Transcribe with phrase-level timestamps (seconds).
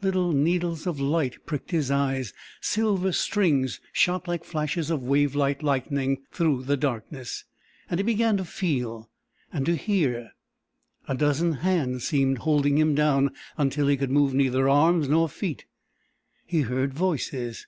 [0.00, 5.60] Little needles of light pricked his eyes; silver strings shot like flashes of wave like
[5.60, 7.44] lightning through the darkness,
[7.90, 9.10] and he began to feel,
[9.52, 10.34] and to hear.
[11.08, 15.64] A dozen hands seemed holding him down until he could move neither arms nor feet.
[16.46, 17.66] He heard voices.